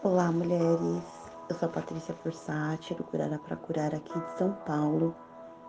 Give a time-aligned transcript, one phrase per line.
[0.00, 1.02] Olá, mulheres.
[1.48, 5.12] Eu sou a Patrícia Porsati, do Curara para Curar aqui de São Paulo.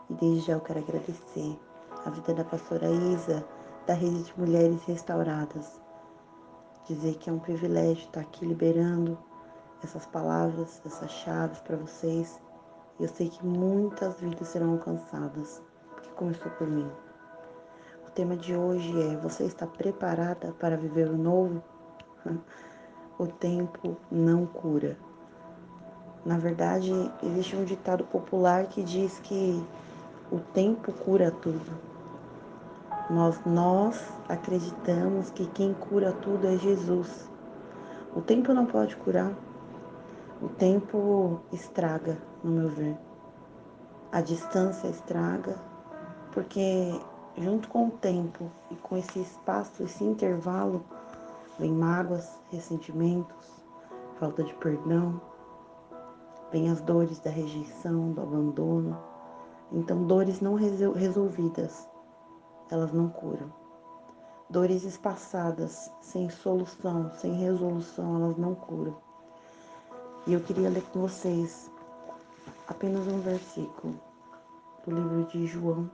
[0.07, 1.59] E desde já eu quero agradecer
[2.05, 3.43] a vida da pastora Isa,
[3.87, 5.81] da Rede de Mulheres Restauradas.
[6.85, 9.17] Dizer que é um privilégio estar aqui liberando
[9.83, 12.39] essas palavras, essas chaves para vocês.
[12.99, 15.59] Eu sei que muitas vidas serão alcançadas,
[15.89, 16.89] porque começou por mim.
[18.07, 21.63] O tema de hoje é: Você está preparada para viver o novo?
[23.19, 24.97] o tempo não cura.
[26.25, 29.61] Na verdade, existe um ditado popular que diz que
[30.31, 31.77] o tempo cura tudo.
[33.09, 37.29] Nós, nós acreditamos que quem cura tudo é Jesus.
[38.15, 39.33] O tempo não pode curar.
[40.41, 42.97] O tempo estraga, no meu ver.
[44.11, 45.57] A distância estraga,
[46.31, 46.97] porque
[47.37, 50.85] junto com o tempo e com esse espaço, esse intervalo,
[51.59, 53.63] Vem mágoas, ressentimentos,
[54.17, 55.21] falta de perdão,
[56.51, 58.97] vem as dores da rejeição, do abandono.
[59.71, 61.87] Então, dores não resolvidas,
[62.71, 63.53] elas não curam.
[64.49, 68.95] Dores espaçadas, sem solução, sem resolução, elas não curam.
[70.25, 71.69] E eu queria ler com vocês
[72.67, 73.99] apenas um versículo
[74.85, 75.91] do livro de João,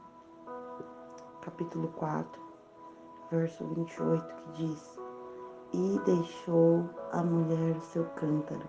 [1.41, 2.41] capítulo 4,
[3.31, 5.04] verso 28, que diz:
[5.73, 8.67] e deixou a mulher o seu cântaro.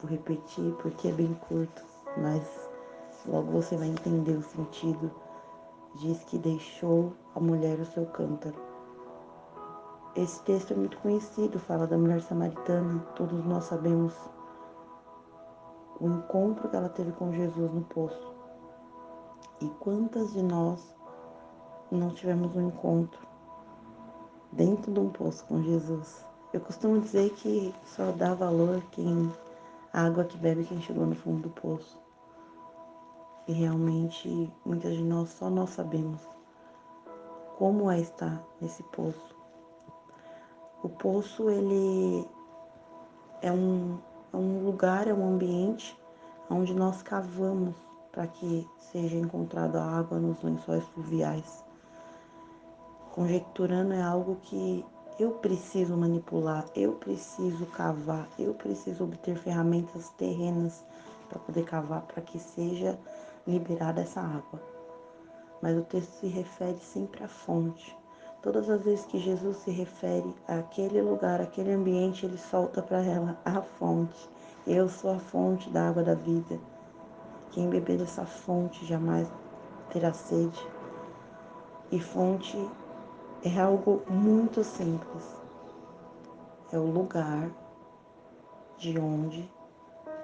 [0.00, 1.82] Vou repetir porque é bem curto,
[2.16, 2.42] mas
[3.26, 5.10] logo você vai entender o sentido.
[5.96, 8.56] Diz que deixou a mulher o seu cântaro.
[10.16, 14.14] Esse texto é muito conhecido, fala da mulher samaritana, todos nós sabemos
[16.00, 18.32] o encontro que ela teve com Jesus no poço.
[19.60, 20.94] E quantas de nós
[21.90, 23.33] não tivemos um encontro
[24.56, 26.24] dentro de um poço com Jesus.
[26.52, 29.32] Eu costumo dizer que só dá valor quem
[29.92, 31.98] a água que bebe quem chegou no fundo do poço.
[33.46, 36.20] E realmente muitas de nós só nós sabemos
[37.58, 39.34] como é estar nesse poço.
[40.82, 42.28] O poço ele
[43.42, 43.98] é um,
[44.32, 45.96] é um lugar, é um ambiente
[46.50, 47.74] onde nós cavamos
[48.12, 51.64] para que seja encontrada água nos lençóis fluviais.
[53.14, 54.84] Conjecturando é algo que
[55.20, 60.84] eu preciso manipular, eu preciso cavar, eu preciso obter ferramentas terrenas
[61.28, 62.98] para poder cavar, para que seja
[63.46, 64.60] liberada essa água.
[65.62, 67.96] Mas o texto se refere sempre à fonte.
[68.42, 73.38] Todas as vezes que Jesus se refere àquele lugar, àquele ambiente, ele solta para ela
[73.44, 74.28] a fonte.
[74.66, 76.58] Eu sou a fonte da água da vida.
[77.52, 79.32] Quem beber dessa fonte jamais
[79.92, 80.66] terá sede.
[81.92, 82.58] E fonte
[83.44, 85.22] é algo muito simples.
[86.72, 87.50] É o lugar
[88.78, 89.52] de onde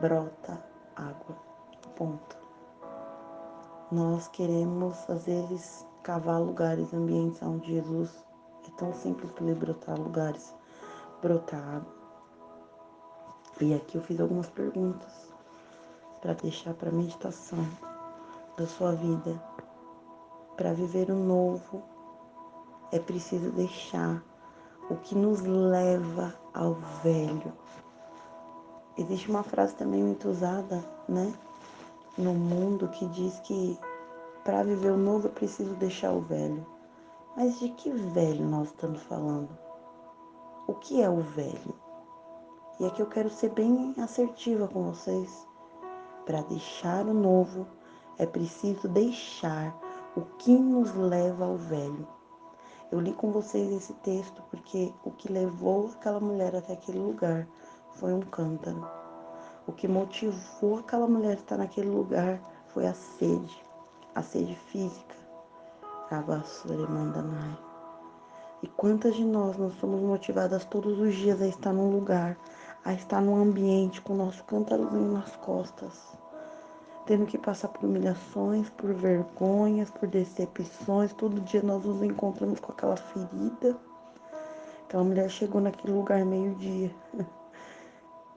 [0.01, 0.59] brota
[0.97, 1.37] água.
[1.97, 2.39] Ponto.
[3.93, 8.25] Nós queremos, às vezes, cavar lugares, ambientes onde Jesus
[8.67, 10.55] é tão simples para ele brotar lugares,
[11.21, 11.95] brotar água.
[13.61, 15.31] E aqui eu fiz algumas perguntas
[16.23, 17.67] para deixar para meditação
[18.57, 19.39] da sua vida,
[20.57, 21.83] para viver o novo
[22.93, 24.23] é preciso deixar
[24.91, 27.53] o que nos leva ao velho.
[28.99, 31.33] Existe uma frase também muito usada, né,
[32.19, 33.79] no mundo que diz que
[34.45, 36.67] para viver o novo é preciso deixar o velho.
[37.37, 39.49] Mas de que velho nós estamos falando?
[40.67, 41.75] O que é o velho?
[42.81, 45.47] E aqui eu quero ser bem assertiva com vocês.
[46.27, 47.67] Para deixar o novo
[48.19, 49.79] é preciso deixar
[50.17, 52.07] o que nos leva ao velho.
[52.91, 57.47] Eu li com vocês esse texto porque o que levou aquela mulher até aquele lugar
[57.95, 58.85] foi um cântaro.
[59.65, 63.63] O que motivou aquela mulher a estar naquele lugar foi a sede,
[64.15, 65.15] a sede física.
[68.63, 72.37] E quantas de nós não somos motivadas todos os dias a estar num lugar,
[72.85, 76.19] a estar num ambiente com o nosso cântarozinho nas costas,
[77.11, 81.13] tendo que passar por humilhações, por vergonhas, por decepções.
[81.15, 83.77] Todo dia nós nos encontramos com aquela ferida.
[84.85, 86.95] Aquela mulher chegou naquele lugar meio-dia.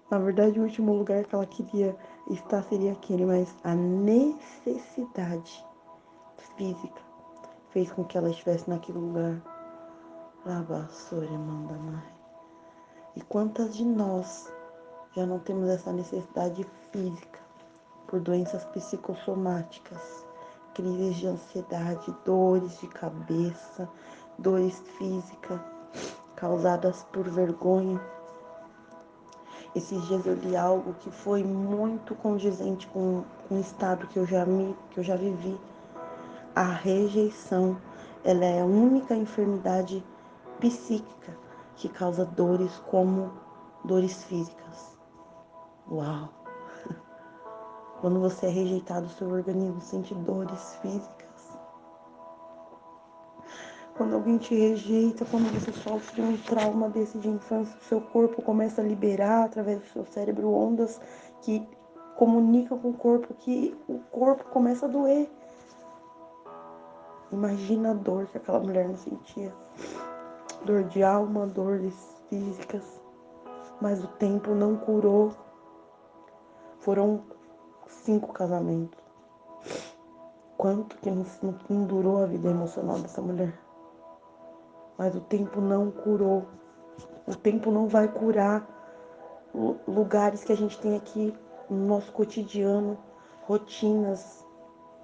[0.10, 1.96] Na verdade, o último lugar que ela queria
[2.32, 5.64] estar seria aquele, mas a necessidade
[6.58, 7.02] física
[7.70, 9.40] fez com que ela estivesse naquele lugar.
[10.48, 12.14] Lavassore manda mais.
[13.16, 14.52] E quantas de nós
[15.16, 17.43] já não temos essa necessidade física?
[18.14, 20.24] Por doenças psicossomáticas,
[20.76, 23.90] crises de ansiedade, dores de cabeça,
[24.38, 25.60] dores físicas
[26.36, 28.00] causadas por vergonha.
[29.76, 34.46] Esses dias eu li algo que foi muito condizente com, o estado que eu já
[34.46, 35.60] me, que eu já vivi.
[36.56, 37.82] A rejeição,
[38.24, 40.06] ela é a única enfermidade
[40.60, 41.36] psíquica
[41.78, 43.34] que causa dores como
[43.84, 45.00] dores físicas.
[45.90, 46.43] Uau!
[48.04, 51.58] Quando você é rejeitado, seu organismo sente dores físicas.
[53.96, 58.82] Quando alguém te rejeita, quando você sofre um trauma desse de infância, seu corpo começa
[58.82, 61.00] a liberar através do seu cérebro ondas
[61.44, 61.66] que
[62.18, 65.32] comunicam com o corpo que o corpo começa a doer.
[67.32, 69.56] Imagina a dor que aquela mulher não sentia.
[70.66, 71.96] Dor de alma, dores
[72.28, 72.84] físicas.
[73.80, 75.32] Mas o tempo não curou.
[76.80, 77.24] Foram
[77.94, 79.00] cinco casamentos.
[80.58, 83.54] Quanto que não, durou a vida emocional dessa mulher?
[84.98, 86.46] mas o tempo não curou.
[87.28, 88.68] O tempo não vai curar
[89.88, 91.34] lugares que a gente tem aqui
[91.70, 92.98] no nosso cotidiano,
[93.46, 94.46] rotinas.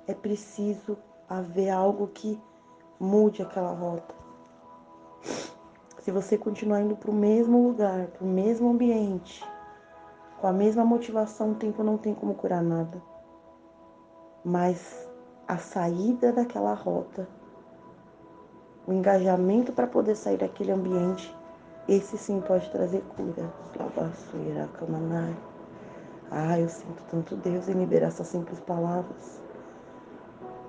[0.08, 0.98] É preciso
[1.28, 2.40] haver algo que
[3.00, 4.16] mude aquela rota.
[6.00, 9.46] Se você continuar indo para o mesmo lugar, para o mesmo ambiente,
[10.40, 13.02] com a mesma motivação, o tempo não tem como curar nada.
[14.44, 15.08] Mas
[15.48, 17.28] a saída daquela rota
[18.90, 21.32] o engajamento para poder sair daquele ambiente,
[21.88, 23.48] esse sim pode trazer cura.
[23.78, 24.68] Lavaçoeira.
[26.32, 29.40] Ah, eu sinto tanto Deus em liberar essas simples palavras.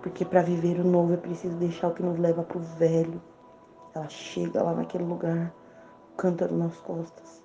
[0.03, 3.23] Porque para viver o novo é preciso deixar o que nos leva para o velho.
[3.95, 5.51] Ela chega lá naquele lugar,
[6.13, 7.40] o cântaro nas costas.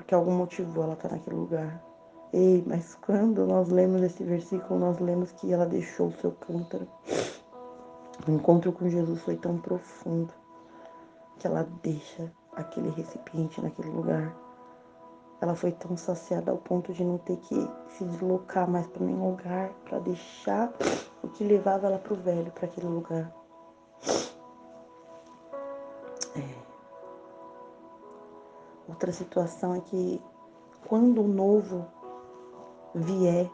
[0.00, 1.84] Porque algum motivo ela está naquele lugar.
[2.32, 6.88] Ei, mas quando nós lemos esse versículo, nós lemos que ela deixou o seu cântaro.
[8.26, 10.32] O encontro com Jesus foi tão profundo
[11.38, 14.34] que ela deixa aquele recipiente naquele lugar.
[15.38, 19.32] Ela foi tão saciada ao ponto de não ter que se deslocar mais para nenhum
[19.32, 20.72] lugar para deixar
[21.22, 23.30] o que levava ela para o velho, para aquele lugar.
[26.36, 26.69] É.
[28.90, 30.20] Outra situação é que
[30.88, 31.86] quando o novo
[32.92, 33.48] vier,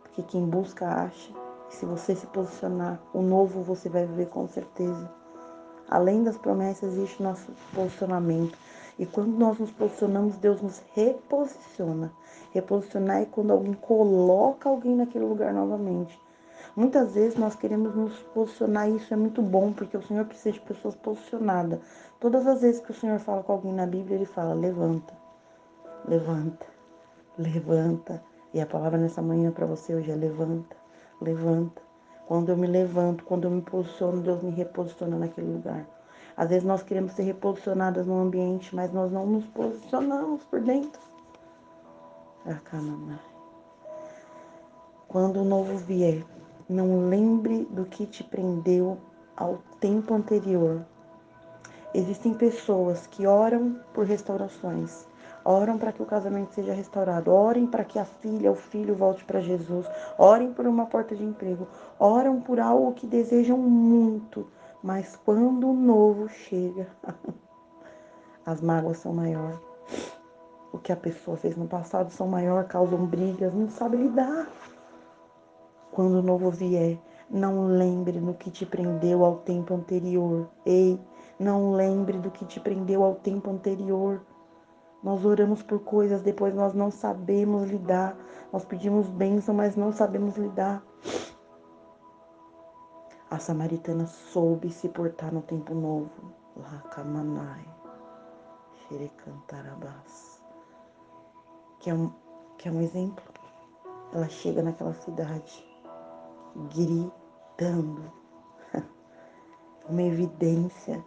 [0.00, 1.32] porque quem busca acha,
[1.68, 5.10] se você se posicionar, o novo você vai viver com certeza.
[5.90, 8.56] Além das promessas, existe nosso posicionamento.
[8.96, 12.12] E quando nós nos posicionamos, Deus nos reposiciona.
[12.52, 16.16] Reposicionar é quando alguém coloca alguém naquele lugar novamente.
[16.74, 20.52] Muitas vezes nós queremos nos posicionar e isso é muito bom, porque o Senhor precisa
[20.52, 21.80] de pessoas posicionadas.
[22.20, 25.14] Todas as vezes que o Senhor fala com alguém na Bíblia, ele fala: levanta,
[26.06, 26.66] levanta,
[27.38, 28.22] levanta.
[28.54, 30.76] E a palavra nessa manhã para você hoje é: levanta,
[31.20, 31.82] levanta.
[32.26, 35.86] Quando eu me levanto, quando eu me posiciono, Deus me reposiciona naquele lugar.
[36.36, 41.00] Às vezes nós queremos ser reposicionadas no ambiente, mas nós não nos posicionamos por dentro.
[45.08, 46.24] Quando o novo vier,
[46.72, 48.98] não lembre do que te prendeu
[49.36, 50.84] ao tempo anterior.
[51.94, 55.06] Existem pessoas que oram por restaurações,
[55.44, 57.32] Oram para que o casamento seja restaurado.
[57.32, 59.86] Orem para que a filha, o filho volte para Jesus.
[60.16, 61.66] Orem por uma porta de emprego.
[61.98, 64.46] Oram por algo que desejam muito.
[64.82, 66.86] Mas quando o novo chega,
[68.46, 69.58] as mágoas são maiores.
[70.72, 74.46] O que a pessoa fez no passado são maior, causam brigas, não sabe lidar.
[75.92, 80.48] Quando o novo vier, não lembre do que te prendeu ao tempo anterior.
[80.64, 80.98] Ei,
[81.38, 84.22] não lembre do que te prendeu ao tempo anterior.
[85.02, 88.16] Nós oramos por coisas, depois nós não sabemos lidar.
[88.50, 90.82] Nós pedimos bênção, mas não sabemos lidar.
[93.30, 96.32] A samaritana soube se portar no tempo novo.
[96.56, 97.68] Lakamanai,
[98.88, 100.42] Xerecantarabás.
[101.80, 102.10] Que é, um,
[102.56, 103.24] que é um exemplo.
[104.14, 105.71] Ela chega naquela cidade
[106.56, 108.12] gritando.
[109.88, 111.02] Uma evidência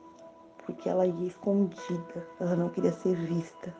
[0.66, 3.74] porque ela ia escondida, ela não queria ser vista.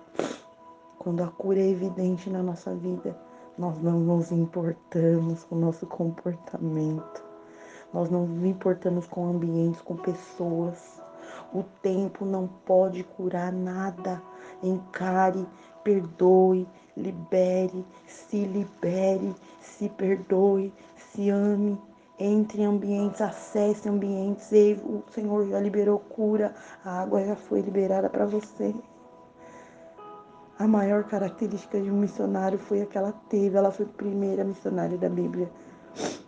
[1.00, 3.17] Quando a cura é evidente na nossa vida,
[3.57, 7.24] nós não nos importamos com o nosso comportamento,
[7.93, 11.01] nós não nos importamos com ambientes, com pessoas.
[11.53, 14.22] O tempo não pode curar nada.
[14.62, 15.48] Encare,
[15.84, 20.74] perdoe, libere, se libere, se perdoe,
[21.15, 21.79] se ame,
[22.19, 24.51] entre em ambientes, acesse ambientes.
[24.51, 26.53] E o Senhor já liberou cura,
[26.84, 28.75] a água já foi liberada para você.
[30.60, 33.57] A maior característica de um missionário foi a que ela teve.
[33.57, 35.50] Ela foi a primeira missionária da Bíblia.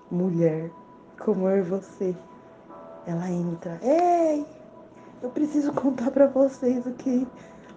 [0.09, 0.71] Mulher,
[1.19, 2.15] como e você.
[3.05, 3.79] Ela entra.
[3.81, 4.45] Ei,
[5.21, 7.25] eu preciso contar para vocês o que,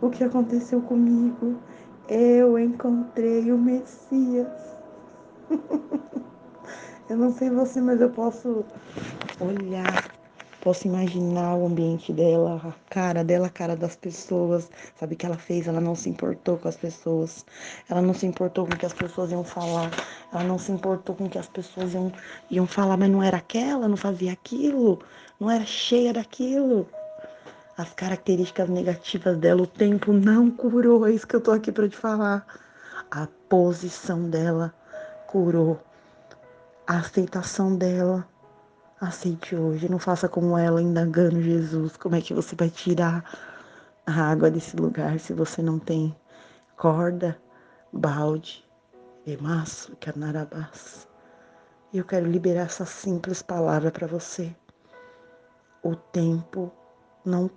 [0.00, 1.57] o que aconteceu comigo.
[2.09, 4.49] Eu encontrei o Messias.
[7.11, 8.64] eu não sei você, mas eu posso
[9.40, 10.09] olhar,
[10.61, 14.71] posso imaginar o ambiente dela, a cara dela, a cara das pessoas.
[14.95, 15.67] Sabe o que ela fez?
[15.67, 17.45] Ela não se importou com as pessoas.
[17.88, 19.90] Ela não se importou com o que as pessoas iam falar.
[20.33, 22.12] Ela não se importou com o que as pessoas iam,
[22.49, 25.00] iam falar, mas não era aquela, não fazia aquilo,
[25.40, 26.87] não era cheia daquilo
[27.76, 31.88] as características negativas dela, o tempo não curou, é isso que eu tô aqui para
[31.88, 32.45] te falar.
[33.11, 34.75] A posição dela
[35.26, 35.81] curou.
[36.90, 38.28] A aceitação dela,
[39.00, 39.88] aceite hoje.
[39.88, 41.97] Não faça como ela, indagando Jesus.
[41.97, 43.25] Como é que você vai tirar
[44.04, 46.12] a água desse lugar se você não tem
[46.76, 47.40] corda,
[47.92, 48.68] balde,
[49.25, 51.06] emaço, canarabás?
[51.92, 54.52] E eu quero liberar essa simples palavra para você.
[55.85, 56.73] O tempo
[57.25, 57.49] não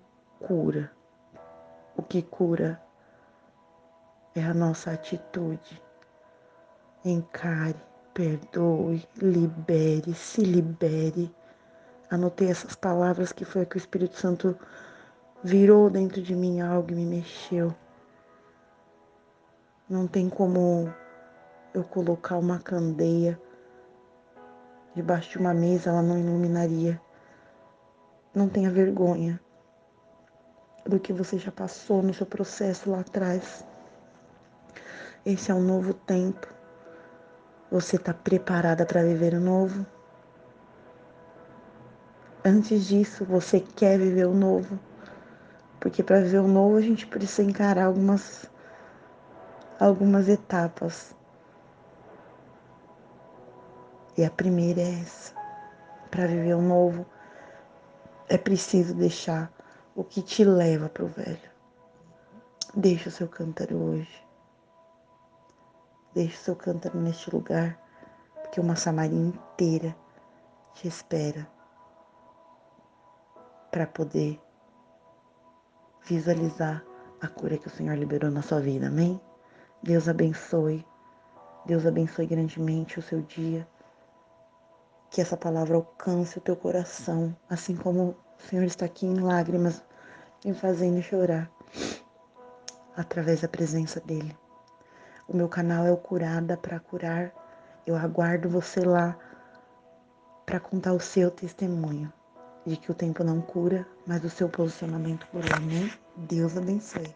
[0.42, 0.92] cura.
[1.98, 2.80] O que cura
[4.36, 5.82] é a nossa atitude.
[7.04, 7.82] Encare,
[8.14, 11.34] perdoe, libere, se libere.
[12.10, 14.58] Anotei essas palavras que foi que o Espírito Santo
[15.44, 17.74] virou dentro de mim algo e me mexeu.
[19.90, 20.94] Não tem como
[21.74, 23.40] eu colocar uma candeia
[24.96, 27.02] debaixo de uma mesa, ela não iluminaria.
[28.34, 29.40] Não tenha vergonha
[30.86, 33.66] do que você já passou no seu processo lá atrás.
[35.26, 36.53] Esse é um novo tempo.
[37.74, 39.84] Você está preparada para viver o novo?
[42.46, 44.80] Antes disso, você quer viver o novo?
[45.80, 48.48] Porque para viver o novo a gente precisa encarar algumas
[49.80, 51.16] algumas etapas.
[54.16, 55.34] E a primeira é essa.
[56.12, 57.04] Para viver o novo
[58.30, 59.52] é preciso deixar
[59.96, 61.50] o que te leva para o velho.
[62.76, 64.24] Deixa o seu cântaro hoje.
[66.14, 67.80] Deixe seu cântaro neste lugar,
[68.36, 69.96] porque uma Samaria inteira
[70.74, 71.48] te espera
[73.72, 74.40] para poder
[76.04, 76.84] visualizar
[77.22, 78.88] a cura que o Senhor liberou na sua vida.
[78.88, 79.20] Amém?
[79.82, 80.86] Deus abençoe.
[81.66, 83.68] Deus abençoe grandemente o seu dia.
[85.10, 89.84] Que essa palavra alcance o teu coração, assim como o Senhor está aqui em lágrimas,
[90.44, 91.50] me fazendo chorar
[92.96, 94.38] através da presença dele.
[95.28, 97.32] O meu canal é o Curada para Curar.
[97.86, 99.18] Eu aguardo você lá
[100.46, 102.12] para contar o seu testemunho
[102.66, 105.56] de que o tempo não cura, mas o seu posicionamento cura.
[105.56, 105.92] Amém?
[106.16, 107.12] Deus abençoe.